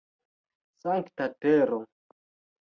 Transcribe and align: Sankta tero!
Sankta 0.83 1.27
tero! 1.45 1.79